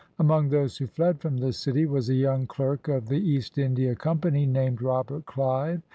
[0.17, 3.93] Among those who fled from the city was a young clerk of the East India
[3.93, 5.83] Company named Robert Clive.